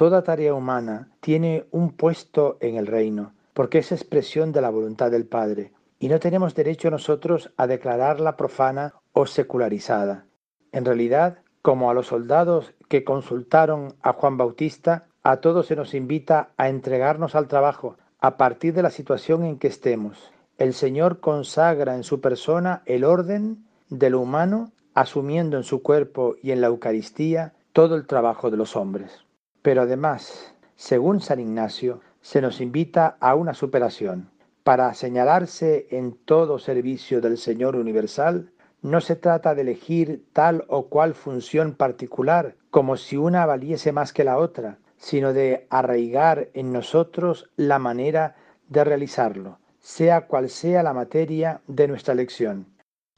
Toda 0.00 0.24
tarea 0.24 0.54
humana 0.54 1.10
tiene 1.20 1.66
un 1.72 1.92
puesto 1.92 2.56
en 2.60 2.76
el 2.76 2.86
reino, 2.86 3.34
porque 3.52 3.80
es 3.80 3.92
expresión 3.92 4.50
de 4.50 4.62
la 4.62 4.70
voluntad 4.70 5.10
del 5.10 5.26
Padre, 5.26 5.74
y 5.98 6.08
no 6.08 6.18
tenemos 6.18 6.54
derecho 6.54 6.90
nosotros 6.90 7.52
a 7.58 7.66
declararla 7.66 8.38
profana 8.38 8.94
o 9.12 9.26
secularizada. 9.26 10.24
En 10.72 10.86
realidad, 10.86 11.40
como 11.60 11.90
a 11.90 11.92
los 11.92 12.06
soldados 12.06 12.72
que 12.88 13.04
consultaron 13.04 13.92
a 14.00 14.14
Juan 14.14 14.38
Bautista, 14.38 15.04
a 15.22 15.36
todos 15.42 15.66
se 15.66 15.76
nos 15.76 15.92
invita 15.92 16.48
a 16.56 16.70
entregarnos 16.70 17.34
al 17.34 17.46
trabajo 17.46 17.98
a 18.20 18.38
partir 18.38 18.72
de 18.72 18.82
la 18.82 18.90
situación 18.90 19.44
en 19.44 19.58
que 19.58 19.68
estemos. 19.68 20.32
El 20.56 20.72
Señor 20.72 21.20
consagra 21.20 21.94
en 21.94 22.04
su 22.04 22.22
persona 22.22 22.80
el 22.86 23.04
orden 23.04 23.66
de 23.90 24.08
lo 24.08 24.20
humano, 24.20 24.72
asumiendo 24.94 25.58
en 25.58 25.62
su 25.62 25.82
cuerpo 25.82 26.36
y 26.42 26.52
en 26.52 26.62
la 26.62 26.68
Eucaristía 26.68 27.52
todo 27.74 27.96
el 27.96 28.06
trabajo 28.06 28.50
de 28.50 28.56
los 28.56 28.76
hombres. 28.76 29.26
Pero 29.62 29.82
además, 29.82 30.54
según 30.76 31.20
San 31.20 31.40
Ignacio, 31.40 32.00
se 32.20 32.40
nos 32.40 32.60
invita 32.60 33.16
a 33.20 33.34
una 33.34 33.54
superación. 33.54 34.30
Para 34.64 34.92
señalarse 34.94 35.86
en 35.90 36.12
todo 36.12 36.58
servicio 36.58 37.20
del 37.20 37.38
Señor 37.38 37.76
universal, 37.76 38.50
no 38.82 39.00
se 39.00 39.16
trata 39.16 39.54
de 39.54 39.62
elegir 39.62 40.24
tal 40.32 40.64
o 40.68 40.88
cual 40.88 41.14
función 41.14 41.74
particular 41.74 42.56
como 42.70 42.96
si 42.96 43.16
una 43.16 43.44
valiese 43.46 43.92
más 43.92 44.12
que 44.12 44.24
la 44.24 44.38
otra, 44.38 44.78
sino 44.96 45.32
de 45.32 45.66
arraigar 45.70 46.48
en 46.54 46.72
nosotros 46.72 47.50
la 47.56 47.78
manera 47.78 48.36
de 48.68 48.84
realizarlo, 48.84 49.58
sea 49.80 50.26
cual 50.26 50.48
sea 50.48 50.82
la 50.82 50.92
materia 50.92 51.60
de 51.66 51.88
nuestra 51.88 52.14
lección. 52.14 52.66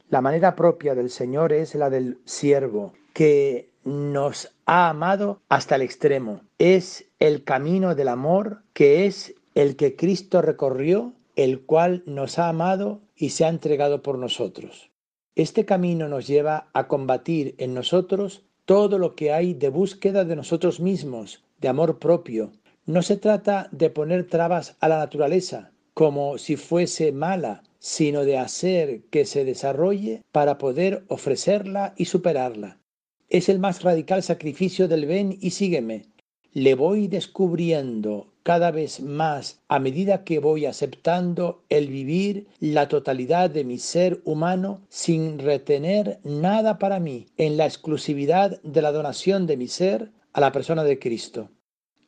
La 0.09 0.21
manera 0.21 0.55
propia 0.57 0.95
del 0.95 1.11
Señor 1.11 1.53
es 1.53 1.75
la 1.75 1.91
del 1.91 2.19
siervo, 2.25 2.93
que 3.13 3.72
nos 3.85 4.53
ha 4.67 4.89
amado 4.89 5.41
hasta 5.49 5.77
el 5.77 5.83
extremo. 5.83 6.43
Es 6.59 7.07
el 7.19 7.45
camino 7.45 7.95
del 7.95 8.09
amor 8.09 8.63
que 8.73 9.07
es 9.07 9.35
el 9.55 9.77
que 9.77 9.97
Cristo 9.97 10.43
recorrió, 10.43 11.13
el 11.37 11.63
cual 11.63 12.03
nos 12.07 12.39
ha 12.39 12.49
amado 12.49 13.01
y 13.17 13.31
se 13.31 13.45
ha 13.45 13.49
entregado 13.49 14.03
por 14.03 14.19
nosotros. 14.19 14.91
Este 15.35 15.65
camino 15.65 16.09
nos 16.09 16.27
lleva 16.27 16.69
a 16.73 16.89
combatir 16.89 17.55
en 17.59 17.75
nosotros 17.75 18.43
todo 18.65 18.99
lo 18.99 19.15
que 19.15 19.33
hay 19.33 19.55
de 19.55 19.69
búsqueda 19.69 20.25
de 20.25 20.37
nosotros 20.37 20.81
mismos, 20.81 21.43
de 21.61 21.69
amor 21.69 21.99
propio. 21.99 22.53
No 22.85 23.03
se 23.03 23.17
trata 23.17 23.69
de 23.73 23.91
poner 23.91 24.29
trabas 24.29 24.77
a 24.81 24.89
la 24.89 24.99
naturaleza, 24.99 25.73
como 25.95 26.39
si 26.39 26.57
fuese 26.57 27.13
mala, 27.13 27.63
sino 27.79 28.25
de 28.25 28.39
hacer 28.39 29.03
que 29.11 29.25
se 29.25 29.45
desarrolle 29.45 30.23
para 30.33 30.59
poder 30.59 31.05
ofrecerla 31.09 31.95
y 31.97 32.05
superarla. 32.07 32.79
Es 33.33 33.49
el 33.49 33.59
más 33.59 33.83
radical 33.83 34.23
sacrificio 34.23 34.89
del 34.89 35.07
ven 35.07 35.39
y 35.41 35.53
sígueme. 35.53 36.05
Le 36.53 36.75
voy 36.75 37.09
descubriendo 37.09 38.27
cada 38.43 38.71
vez 38.71 39.01
más 39.01 39.63
a 39.69 39.79
medida 39.79 40.23
que 40.23 40.39
voy 40.39 40.67
aceptando 40.67 41.63
el 41.71 41.89
vivir 41.89 42.47
la 42.61 42.89
totalidad 42.89 43.49
de 43.49 43.65
mi 43.65 43.79
ser 43.79 44.21
humano 44.27 44.83
sin 44.91 45.39
retener 45.39 46.19
nada 46.25 46.79
para 46.79 47.01
mí 47.01 47.25
en 47.39 47.57
la 47.57 47.65
exclusividad 47.65 48.61
de 48.61 48.83
la 48.83 48.93
donación 48.93 49.47
de 49.47 49.57
mi 49.57 49.67
ser 49.67 50.11
a 50.35 50.41
la 50.43 50.53
persona 50.53 50.85
de 50.85 50.99
Cristo. 50.99 51.49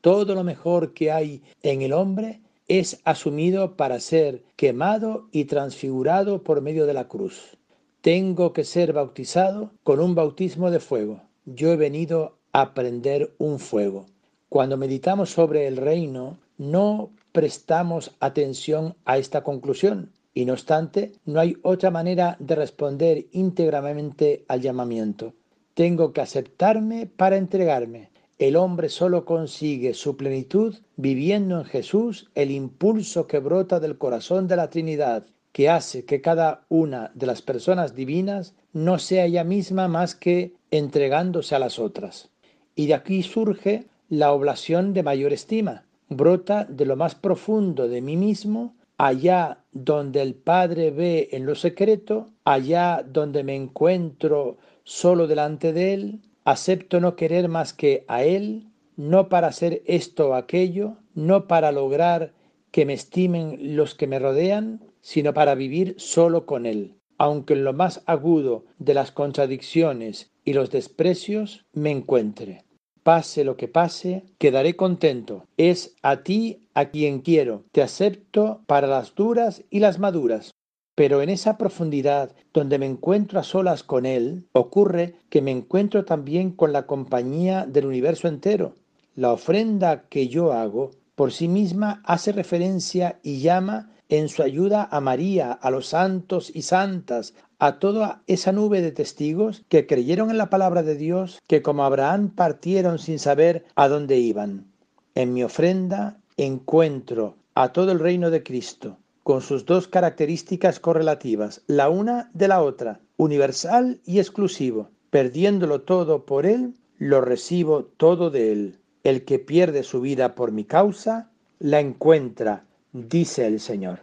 Todo 0.03 0.35
lo 0.35 0.45
mejor 0.45 0.93
que 0.93 1.11
hay 1.11 1.43
en 1.63 1.81
el 1.81 1.95
hombre 1.95 2.43
es 2.69 3.01
asumido 3.05 3.79
para 3.79 3.99
ser 3.99 4.43
quemado 4.57 5.31
y 5.33 5.47
transfigurado 5.47 6.43
por 6.43 6.61
medio 6.61 6.85
de 6.85 6.93
la 6.93 7.09
cruz. 7.09 7.57
Tengo 8.05 8.53
que 8.53 8.65
ser 8.65 8.93
bautizado 8.93 9.71
con 9.83 9.99
un 9.99 10.15
bautismo 10.15 10.71
de 10.71 10.79
fuego. 10.79 11.23
Yo 11.47 11.73
he 11.73 11.77
venido 11.77 12.37
a 12.53 12.75
prender 12.75 13.35
un 13.39 13.59
fuego. 13.59 14.05
Cuando 14.51 14.77
meditamos 14.77 15.31
sobre 15.31 15.67
el 15.67 15.79
reino, 15.79 16.37
no 16.59 17.13
prestamos 17.33 18.15
atención 18.21 18.95
a 19.07 19.17
esta 19.17 19.43
conclusión. 19.43 20.13
Y 20.35 20.45
no 20.45 20.53
obstante, 20.53 21.13
no 21.25 21.41
hay 21.41 21.57
otra 21.63 21.91
manera 21.91 22.37
de 22.41 22.55
responder 22.57 23.25
íntegramente 23.33 24.45
al 24.49 24.61
llamamiento. 24.61 25.33
Tengo 25.73 26.13
que 26.13 26.21
aceptarme 26.21 27.07
para 27.07 27.39
entregarme. 27.39 28.11
El 28.39 28.57
hombre 28.57 28.91
solo 28.91 29.25
consigue 29.25 29.95
su 29.95 30.19
plenitud 30.19 30.77
viviendo 30.97 31.59
en 31.59 31.65
Jesús 31.65 32.29
el 32.35 32.51
impulso 32.51 33.27
que 33.27 33.39
brota 33.39 33.81
del 33.81 33.97
corazón 33.97 34.47
de 34.47 34.57
la 34.57 34.69
Trinidad, 34.69 35.25
que 35.55 35.69
hace 35.69 36.05
que 36.05 36.21
cada 36.21 36.65
una 36.69 37.13
de 37.15 37.27
las 37.27 37.41
personas 37.41 37.95
divinas 37.95 38.57
no 38.73 38.99
sea 38.99 39.27
ella 39.27 39.45
misma 39.45 39.87
más 39.87 40.17
que 40.17 40.53
entregándose 40.73 41.55
a 41.55 41.61
las 41.61 41.79
otras. 41.79 42.29
Y 42.75 42.89
de 42.89 42.95
aquí 42.95 43.23
surge 43.23 43.87
la 44.09 44.33
oblación 44.33 44.93
de 44.95 45.05
mayor 45.05 45.33
estima. 45.33 45.85
Brota 46.09 46.65
de 46.65 46.85
lo 46.87 46.97
más 46.97 47.15
profundo 47.15 47.87
de 47.87 48.01
mí 48.01 48.17
mismo, 48.17 48.75
allá 48.99 49.59
donde 49.71 50.23
el 50.23 50.35
Padre 50.35 50.91
ve 50.91 51.29
en 51.31 51.47
lo 51.47 51.55
secreto, 51.55 52.31
allá 52.45 53.05
donde 53.09 53.45
me 53.45 53.55
encuentro 53.55 54.59
solo 54.83 55.29
delante 55.29 55.73
de 55.73 55.95
Él, 55.95 56.21
acepto 56.45 56.99
no 56.99 57.15
querer 57.15 57.49
más 57.49 57.73
que 57.73 58.05
a 58.09 58.25
Él, 58.25 58.67
no 58.97 59.29
para 59.29 59.47
hacer 59.47 59.83
esto 59.87 60.31
o 60.31 60.35
aquello, 60.35 60.97
no 61.15 61.47
para 61.47 61.71
lograr 61.71 62.33
que 62.73 62.85
me 62.85 62.95
estimen 62.95 63.77
los 63.77 63.95
que 63.95 64.09
me 64.09 64.19
rodean, 64.19 64.81
sino 65.05 65.35
para 65.35 65.55
vivir 65.55 65.95
solo 65.99 66.47
con 66.47 66.65
Él, 66.67 66.97
aunque 67.19 67.53
en 67.53 67.63
lo 67.63 67.73
más 67.75 68.03
agudo 68.07 68.65
de 68.79 68.95
las 68.95 69.13
contradicciones 69.13 70.33
y 70.45 70.55
los 70.55 70.71
desprecios 70.71 71.65
me 71.73 71.91
encuentre 71.91 72.65
pase 73.05 73.45
lo 73.45 73.57
que 73.57 73.69
pase, 73.69 74.25
quedaré 74.39 74.75
contento. 74.75 75.47
Es 75.57 75.95
a 76.03 76.25
ti 76.25 76.69
a 76.75 76.87
quien 76.87 77.21
quiero. 77.21 77.65
Te 77.71 77.83
acepto 77.83 78.63
para 78.67 78.89
las 78.89 79.15
duras 79.15 79.63
y 79.71 79.79
las 79.79 80.01
maduras. 80.01 80.51
Pero 80.97 81.23
en 81.23 81.29
esa 81.29 81.59
profundidad 81.59 82.35
donde 82.53 82.79
me 82.79 82.87
encuentro 82.87 83.39
a 83.39 83.45
solas 83.45 83.83
con 83.83 84.07
Él, 84.07 84.49
ocurre 84.53 85.17
que 85.29 85.43
me 85.43 85.51
encuentro 85.51 86.05
también 86.05 86.51
con 86.51 86.73
la 86.73 86.87
compañía 86.87 87.67
del 87.67 87.87
universo 87.87 88.27
entero. 88.27 88.75
La 89.15 89.33
ofrenda 89.33 90.09
que 90.09 90.29
yo 90.29 90.53
hago 90.53 90.91
por 91.15 91.31
sí 91.31 91.47
misma 91.47 92.03
hace 92.05 92.33
referencia 92.33 93.21
y 93.23 93.41
llama 93.41 93.91
en 94.09 94.29
su 94.29 94.43
ayuda 94.43 94.89
a 94.91 95.01
María, 95.01 95.53
a 95.53 95.71
los 95.71 95.87
santos 95.89 96.51
y 96.55 96.63
santas, 96.63 97.35
a 97.59 97.79
toda 97.79 98.23
esa 98.27 98.53
nube 98.53 98.83
de 98.83 98.93
testigos 98.93 99.65
que 99.69 99.87
creyeron 99.87 100.31
en 100.31 100.39
la 100.39 100.51
palabra 100.51 100.83
de 100.83 100.97
Dios, 100.97 101.41
que 101.47 101.63
como 101.63 101.85
Abraham 101.85 102.31
partieron 102.31 102.99
sin 102.99 103.19
saber 103.19 103.65
a 103.75 103.89
dónde 103.89 104.19
iban. 104.19 104.67
En 105.15 105.33
mi 105.33 105.45
ofrenda 105.45 106.19
encuentro 106.37 107.37
a 107.55 107.73
todo 107.73 107.93
el 107.93 108.01
reino 108.01 108.31
de 108.31 108.43
Cristo, 108.43 108.99
con 109.23 109.41
sus 109.41 109.65
dos 109.65 109.89
características 109.89 110.81
correlativas, 110.81 111.63
la 111.67 111.89
una 111.89 112.31
de 112.35 112.49
la 112.49 112.63
otra, 112.63 113.01
universal 113.17 114.01
y 114.05 114.19
exclusivo. 114.19 114.91
Perdiéndolo 115.11 115.83
todo 115.83 116.27
por 116.27 116.45
Él, 116.45 116.75
lo 116.99 117.21
recibo 117.21 117.85
todo 117.85 118.31
de 118.31 118.53
Él. 118.53 118.79
El 119.05 119.25
que 119.25 119.39
pierde 119.39 119.83
su 119.85 120.01
vida 120.01 120.35
por 120.35 120.51
mi 120.51 120.65
causa, 120.65 121.31
la 121.59 121.81
encuentra, 121.81 122.65
dice 122.95 123.47
el 123.47 123.61
Señor. 123.61 124.01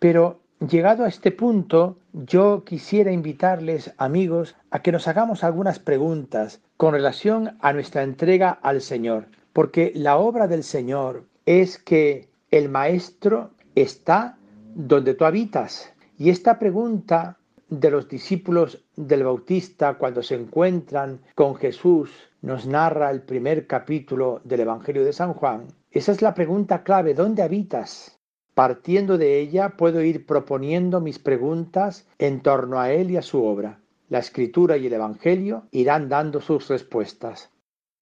Pero 0.00 0.42
Llegado 0.68 1.02
a 1.02 1.08
este 1.08 1.32
punto, 1.32 1.98
yo 2.12 2.62
quisiera 2.64 3.10
invitarles, 3.10 3.92
amigos, 3.98 4.54
a 4.70 4.80
que 4.80 4.92
nos 4.92 5.08
hagamos 5.08 5.42
algunas 5.42 5.80
preguntas 5.80 6.60
con 6.76 6.92
relación 6.92 7.56
a 7.60 7.72
nuestra 7.72 8.04
entrega 8.04 8.50
al 8.62 8.80
Señor, 8.80 9.26
porque 9.52 9.90
la 9.96 10.18
obra 10.18 10.46
del 10.46 10.62
Señor 10.62 11.24
es 11.46 11.78
que 11.78 12.28
el 12.52 12.68
Maestro 12.68 13.50
está 13.74 14.38
donde 14.76 15.14
tú 15.14 15.24
habitas. 15.24 15.92
Y 16.16 16.30
esta 16.30 16.60
pregunta 16.60 17.38
de 17.68 17.90
los 17.90 18.08
discípulos 18.08 18.84
del 18.94 19.24
Bautista 19.24 19.94
cuando 19.94 20.22
se 20.22 20.36
encuentran 20.36 21.22
con 21.34 21.56
Jesús 21.56 22.12
nos 22.40 22.66
narra 22.66 23.10
el 23.10 23.22
primer 23.22 23.66
capítulo 23.66 24.40
del 24.44 24.60
Evangelio 24.60 25.04
de 25.04 25.12
San 25.12 25.34
Juan. 25.34 25.66
Esa 25.90 26.12
es 26.12 26.22
la 26.22 26.34
pregunta 26.34 26.84
clave, 26.84 27.14
¿dónde 27.14 27.42
habitas? 27.42 28.21
Partiendo 28.54 29.16
de 29.16 29.40
ella 29.40 29.76
puedo 29.78 30.02
ir 30.02 30.26
proponiendo 30.26 31.00
mis 31.00 31.18
preguntas 31.18 32.06
en 32.18 32.42
torno 32.42 32.80
a 32.80 32.92
él 32.92 33.10
y 33.10 33.16
a 33.16 33.22
su 33.22 33.42
obra. 33.44 33.80
La 34.08 34.18
escritura 34.18 34.76
y 34.76 34.86
el 34.86 34.92
Evangelio 34.92 35.68
irán 35.70 36.10
dando 36.10 36.40
sus 36.40 36.68
respuestas. 36.68 37.50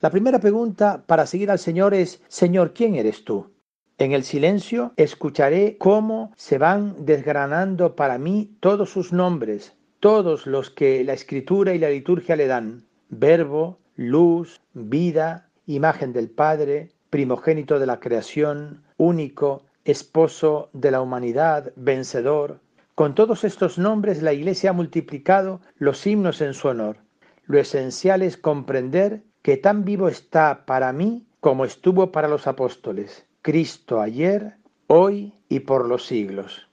La 0.01 0.11
primera 0.11 0.41
pregunta 0.41 1.05
para 1.07 1.27
seguir 1.27 1.51
al 1.51 1.61
Señor 1.61 1.95
es, 1.95 2.23
Señor, 2.27 2.73
¿quién 2.73 2.97
eres 2.97 3.23
tú? 3.25 3.53
En 3.99 4.13
el 4.13 4.25
silencio 4.25 4.93
escucharé 4.97 5.77
cómo 5.79 6.33
se 6.37 6.59
van 6.59 7.05
desgranando 7.05 7.95
para 7.95 8.19
mí 8.19 8.57
todos 8.61 8.91
sus 8.91 9.13
nombres, 9.13 9.77
todos 10.01 10.47
los 10.47 10.71
que 10.71 11.05
la 11.05 11.13
escritura 11.13 11.75
y 11.75 11.79
la 11.79 11.91
liturgia 11.91 12.35
le 12.35 12.47
dan. 12.47 12.87
Verbo, 13.11 13.79
luz, 13.95 14.63
vida, 14.73 15.51
imagen 15.67 16.13
del 16.13 16.31
Padre, 16.31 16.93
primogénito 17.11 17.79
de 17.79 17.87
la 17.87 18.01
creación, 18.01 18.83
único, 18.97 19.65
esposo 19.91 20.71
de 20.73 20.91
la 20.91 21.01
humanidad, 21.01 21.73
vencedor. 21.77 22.61
Con 22.95 23.15
todos 23.15 23.45
estos 23.45 23.79
nombres 23.79 24.23
la 24.23 24.33
Iglesia 24.33 24.71
ha 24.71 24.75
multiplicado 24.75 25.61
los 25.77 26.07
himnos 26.07 26.41
en 26.41 26.55
su 26.55 26.69
honor. 26.69 26.99
Lo 27.45 27.59
esencial 27.59 28.23
es 28.23 28.37
comprender 28.37 29.23
que 29.43 29.57
tan 29.57 29.85
vivo 29.85 30.09
está 30.09 30.65
para 30.67 30.93
mí 30.93 31.27
como 31.41 31.65
estuvo 31.65 32.13
para 32.13 32.29
los 32.29 32.47
apóstoles. 32.47 33.27
Cristo 33.43 34.01
ayer, 34.01 34.57
hoy 34.87 35.35
y 35.49 35.61
por 35.61 35.87
los 35.87 36.05
siglos. 36.05 36.69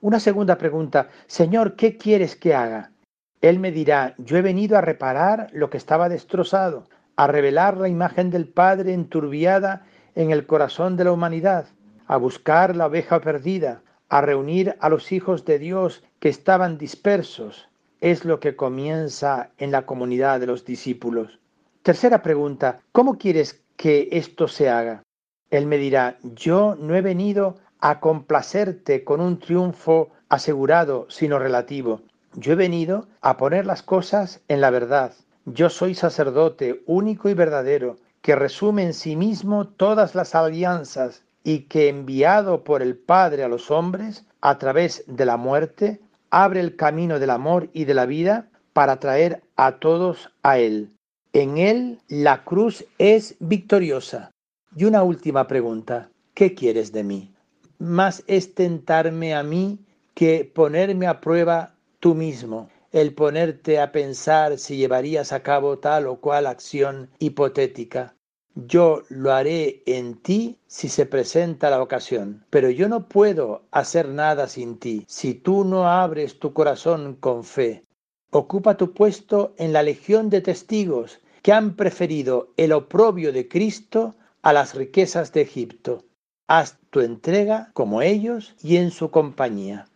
Una 0.00 0.20
segunda 0.20 0.58
pregunta, 0.58 1.08
Señor, 1.26 1.76
¿qué 1.76 1.96
quieres 1.96 2.36
que 2.36 2.54
haga? 2.54 2.92
Él 3.40 3.58
me 3.58 3.72
dirá, 3.72 4.14
yo 4.18 4.36
he 4.36 4.42
venido 4.42 4.78
a 4.78 4.80
reparar 4.80 5.48
lo 5.52 5.68
que 5.68 5.76
estaba 5.76 6.08
destrozado, 6.08 6.88
a 7.16 7.26
revelar 7.26 7.76
la 7.76 7.88
imagen 7.88 8.30
del 8.30 8.48
Padre 8.48 8.94
enturbiada 8.94 9.84
en 10.14 10.30
el 10.30 10.46
corazón 10.46 10.96
de 10.96 11.04
la 11.04 11.12
humanidad, 11.12 11.66
a 12.12 12.18
buscar 12.18 12.76
la 12.76 12.88
oveja 12.88 13.22
perdida, 13.22 13.80
a 14.10 14.20
reunir 14.20 14.76
a 14.80 14.90
los 14.90 15.12
hijos 15.12 15.46
de 15.46 15.58
Dios 15.58 16.02
que 16.20 16.28
estaban 16.28 16.76
dispersos. 16.76 17.70
Es 18.02 18.26
lo 18.26 18.38
que 18.38 18.54
comienza 18.54 19.48
en 19.56 19.70
la 19.70 19.86
comunidad 19.86 20.38
de 20.38 20.46
los 20.46 20.66
discípulos. 20.66 21.40
Tercera 21.82 22.20
pregunta, 22.20 22.80
¿cómo 22.92 23.16
quieres 23.16 23.64
que 23.76 24.10
esto 24.12 24.46
se 24.46 24.68
haga? 24.68 25.02
Él 25.48 25.64
me 25.64 25.78
dirá, 25.78 26.18
yo 26.22 26.76
no 26.78 26.94
he 26.94 27.00
venido 27.00 27.56
a 27.80 27.98
complacerte 27.98 29.04
con 29.04 29.22
un 29.22 29.38
triunfo 29.38 30.10
asegurado, 30.28 31.06
sino 31.08 31.38
relativo. 31.38 32.02
Yo 32.34 32.52
he 32.52 32.56
venido 32.56 33.06
a 33.22 33.38
poner 33.38 33.64
las 33.64 33.82
cosas 33.82 34.42
en 34.48 34.60
la 34.60 34.68
verdad. 34.68 35.14
Yo 35.46 35.70
soy 35.70 35.94
sacerdote 35.94 36.82
único 36.84 37.30
y 37.30 37.34
verdadero, 37.34 37.96
que 38.20 38.36
resume 38.36 38.82
en 38.82 38.92
sí 38.92 39.16
mismo 39.16 39.66
todas 39.66 40.14
las 40.14 40.34
alianzas 40.34 41.24
y 41.44 41.60
que 41.60 41.88
enviado 41.88 42.64
por 42.64 42.82
el 42.82 42.96
Padre 42.96 43.44
a 43.44 43.48
los 43.48 43.70
hombres 43.70 44.24
a 44.40 44.58
través 44.58 45.04
de 45.06 45.26
la 45.26 45.36
muerte, 45.36 46.00
abre 46.30 46.60
el 46.60 46.76
camino 46.76 47.18
del 47.18 47.30
amor 47.30 47.68
y 47.72 47.84
de 47.84 47.94
la 47.94 48.06
vida 48.06 48.50
para 48.72 48.98
traer 48.98 49.42
a 49.56 49.78
todos 49.78 50.30
a 50.42 50.58
Él. 50.58 50.90
En 51.32 51.58
Él 51.58 51.98
la 52.08 52.44
cruz 52.44 52.84
es 52.98 53.36
victoriosa. 53.40 54.30
Y 54.74 54.84
una 54.84 55.02
última 55.02 55.46
pregunta, 55.46 56.10
¿qué 56.34 56.54
quieres 56.54 56.92
de 56.92 57.04
mí? 57.04 57.34
Más 57.78 58.22
es 58.26 58.54
tentarme 58.54 59.34
a 59.34 59.42
mí 59.42 59.78
que 60.14 60.50
ponerme 60.54 61.06
a 61.06 61.20
prueba 61.20 61.74
tú 62.00 62.14
mismo, 62.14 62.70
el 62.92 63.14
ponerte 63.14 63.80
a 63.80 63.92
pensar 63.92 64.58
si 64.58 64.76
llevarías 64.76 65.32
a 65.32 65.42
cabo 65.42 65.78
tal 65.78 66.06
o 66.06 66.16
cual 66.16 66.46
acción 66.46 67.10
hipotética. 67.18 68.14
Yo 68.54 69.02
lo 69.08 69.32
haré 69.32 69.82
en 69.86 70.14
ti 70.14 70.58
si 70.66 70.90
se 70.90 71.06
presenta 71.06 71.70
la 71.70 71.80
ocasión, 71.80 72.44
pero 72.50 72.68
yo 72.68 72.86
no 72.86 73.08
puedo 73.08 73.62
hacer 73.70 74.08
nada 74.08 74.46
sin 74.46 74.78
ti 74.78 75.04
si 75.08 75.32
tú 75.32 75.64
no 75.64 75.88
abres 75.88 76.38
tu 76.38 76.52
corazón 76.52 77.16
con 77.18 77.44
fe. 77.44 77.84
Ocupa 78.30 78.76
tu 78.76 78.92
puesto 78.92 79.54
en 79.56 79.72
la 79.72 79.82
legión 79.82 80.28
de 80.28 80.42
testigos 80.42 81.20
que 81.40 81.52
han 81.52 81.76
preferido 81.76 82.52
el 82.58 82.72
oprobio 82.72 83.32
de 83.32 83.48
Cristo 83.48 84.14
a 84.42 84.52
las 84.52 84.74
riquezas 84.74 85.32
de 85.32 85.40
Egipto. 85.40 86.04
Haz 86.46 86.78
tu 86.90 87.00
entrega 87.00 87.70
como 87.72 88.02
ellos 88.02 88.54
y 88.62 88.76
en 88.76 88.90
su 88.90 89.10
compañía. 89.10 89.86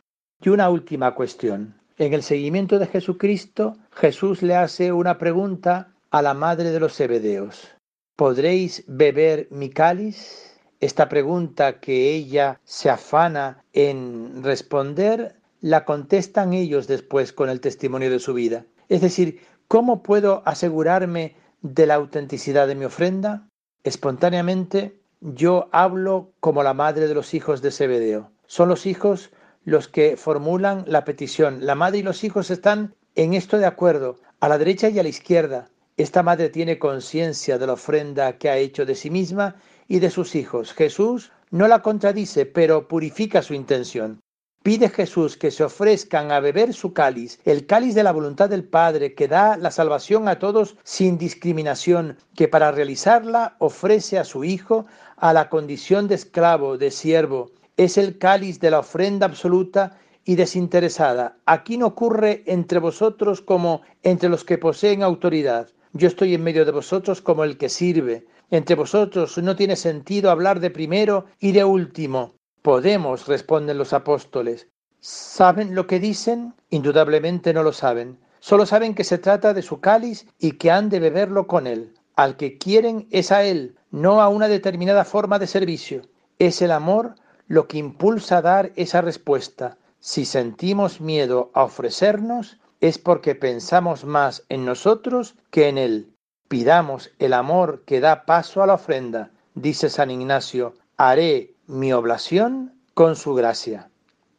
Y 0.41 0.49
una 0.49 0.71
última 0.71 1.15
cuestión. 1.15 1.75
En 1.99 2.15
el 2.15 2.23
seguimiento 2.23 2.79
de 2.79 2.87
Jesucristo, 2.87 3.77
Jesús 3.93 4.43
le 4.43 4.57
hace 4.57 4.93
una 4.93 5.19
pregunta 5.19 5.95
a 6.11 6.23
la 6.23 6.35
madre 6.35 6.71
de 6.71 6.81
los 6.81 6.95
Zebedeos. 6.95 7.76
¿Podréis 8.17 8.83
beber 8.87 9.47
mi 9.51 9.69
cáliz? 9.69 10.59
Esta 10.81 11.07
pregunta 11.07 11.81
que 11.81 12.15
ella 12.15 12.61
se 12.65 12.89
afana 12.89 13.63
en 13.75 14.43
responder, 14.43 15.37
la 15.61 15.85
contestan 15.85 16.55
ellos 16.55 16.87
después 16.87 17.35
con 17.35 17.51
el 17.51 17.61
testimonio 17.61 18.11
de 18.11 18.19
su 18.19 18.33
vida. 18.33 18.65
Es 18.89 19.03
decir, 19.03 19.43
¿cómo 19.69 20.03
puedo 20.03 20.43
asegurarme 20.47 21.37
de 21.61 21.85
la 21.85 21.97
autenticidad 21.97 22.67
de 22.67 22.75
mi 22.75 22.87
ofrenda? 22.87 23.49
Espontáneamente 23.85 24.99
yo 25.21 25.69
hablo 25.73 26.33
como 26.41 26.63
la 26.63 26.73
madre 26.73 27.09
de 27.09 27.15
los 27.15 27.35
hijos 27.35 27.61
de 27.61 27.71
Zebedeo. 27.71 28.31
Son 28.47 28.71
los 28.71 28.87
hijos 28.87 29.31
los 29.67 29.89
que 29.89 30.17
formulan 30.17 30.85
la 30.87 31.05
petición. 31.05 31.67
La 31.67 31.75
madre 31.75 31.99
y 31.99 32.03
los 32.03 32.25
hijos 32.25 32.51
están 32.51 32.95
en 33.15 33.35
esto 33.35 33.59
de 33.59 33.67
acuerdo, 33.67 34.17
a 34.41 34.49
la 34.49 34.57
derecha 34.57 34.89
y 34.89 34.99
a 34.99 35.03
la 35.03 35.11
izquierda. 35.11 35.69
Esta 35.99 36.23
madre 36.23 36.51
tiene 36.51 36.79
conciencia 36.79 37.57
de 37.57 37.67
la 37.67 37.73
ofrenda 37.73 38.37
que 38.37 38.51
ha 38.51 38.59
hecho 38.59 38.85
de 38.85 38.95
sí 38.95 39.09
misma 39.09 39.57
y 39.89 39.99
de 39.99 40.11
sus 40.11 40.35
hijos. 40.35 40.75
Jesús 40.75 41.33
no 41.51 41.69
la 41.69 41.81
contradice, 41.81 42.45
pero 42.45 42.87
purifica 42.87 43.41
su 43.41 43.55
intención. 43.55 44.21
Pide 44.63 44.91
Jesús 44.91 45.39
que 45.39 45.51
se 45.51 45.65
ofrezcan 45.65 46.33
a 46.33 46.41
beber 46.41 46.75
su 46.75 46.93
cáliz, 46.93 47.41
el 47.47 47.67
cáliz 47.67 47.95
de 47.95 48.03
la 48.03 48.13
voluntad 48.13 48.51
del 48.51 48.65
Padre, 48.65 49.15
que 49.15 49.27
da 49.27 49.57
la 49.57 49.71
salvación 49.71 50.29
a 50.29 50.39
todos 50.39 50.77
sin 50.83 51.17
discriminación, 51.17 52.19
que 52.35 52.49
para 52.49 52.73
realizarla 52.73 53.57
ofrece 53.59 54.19
a 54.19 54.25
su 54.25 54.45
Hijo 54.45 54.85
a 55.17 55.33
la 55.33 55.49
condición 55.49 56.09
de 56.09 56.17
esclavo, 56.17 56.77
de 56.77 56.91
siervo. 56.91 57.53
Es 57.79 57.97
el 57.97 58.19
cáliz 58.19 58.61
de 58.61 58.71
la 58.71 58.81
ofrenda 58.81 59.25
absoluta 59.25 59.97
y 60.27 60.35
desinteresada. 60.35 61.39
Aquí 61.47 61.79
no 61.79 61.87
ocurre 61.87 62.43
entre 62.47 62.81
vosotros 62.81 63.41
como 63.41 63.81
entre 64.03 64.29
los 64.29 64.45
que 64.45 64.59
poseen 64.59 65.03
autoridad. 65.03 65.71
Yo 65.99 66.09
estoy 66.09 66.35
en 66.35 66.45
medio 66.45 66.67
de 66.67 66.73
vosotros 66.73 67.23
como 67.23 67.43
el 67.43 67.57
que 67.57 67.71
sirve. 67.71 68.27
Entre 68.51 68.77
vosotros 68.77 69.39
no 69.39 69.57
tiene 69.57 69.77
sentido 69.77 70.31
hablar 70.31 70.61
de 70.61 70.71
primero 70.71 71.25
y 71.39 71.53
de 71.53 71.65
último. 71.65 72.35
Podemos, 72.61 73.27
responden 73.27 73.79
los 73.79 73.95
apóstoles. 73.95 74.69
¿Saben 75.01 75.75
lo 75.75 75.87
que 75.87 75.99
dicen? 75.99 76.53
Indudablemente 76.69 77.55
no 77.55 77.63
lo 77.63 77.73
saben. 77.73 78.19
Solo 78.41 78.67
saben 78.67 78.95
que 78.95 79.05
se 79.05 79.17
trata 79.17 79.55
de 79.55 79.63
su 79.63 79.81
cáliz 79.81 80.27
y 80.39 80.53
que 80.53 80.71
han 80.71 80.91
de 80.91 81.01
beberlo 81.01 81.47
con 81.47 81.67
él. 81.67 81.95
Al 82.15 82.37
que 82.37 82.59
quieren 82.59 83.09
es 83.11 83.33
a 83.33 83.45
él, 83.45 83.77
no 83.91 84.21
a 84.21 84.29
una 84.29 84.49
determinada 84.49 85.07
forma 85.07 85.39
de 85.39 85.47
servicio. 85.47 86.03
Es 86.39 86.61
el 86.61 86.73
amor 86.73 87.15
lo 87.49 87.69
que 87.69 87.79
impulsa 87.79 88.39
a 88.39 88.43
dar 88.43 88.73
esa 88.77 89.01
respuesta. 89.01 89.79
Si 89.99 90.27
sentimos 90.27 91.01
miedo 91.01 91.51
a 91.55 91.65
ofrecernos, 91.65 92.59
es 92.81 92.99
porque 92.99 93.35
pensamos 93.35 94.05
más 94.05 94.45
en 94.49 94.65
nosotros 94.65 95.35
que 95.51 95.69
en 95.69 95.79
Él. 95.79 96.13
Pidamos 96.49 97.11
el 97.19 97.33
amor 97.33 97.83
que 97.85 98.01
da 98.01 98.25
paso 98.25 98.63
a 98.63 98.67
la 98.67 98.75
ofrenda. 98.75 99.31
Dice 99.55 99.91
San 99.91 100.11
Ignacio, 100.11 100.75
haré 100.97 101.55
mi 101.67 101.93
oblación 101.93 102.73
con 102.95 103.17
su 103.17 103.35
gracia. 103.35 103.91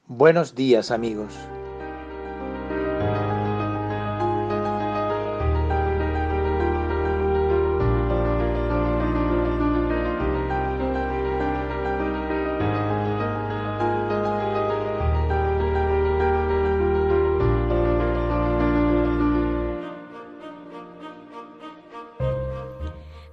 Buenos 0.08 0.56
días 0.56 0.92
amigos. 0.92 1.34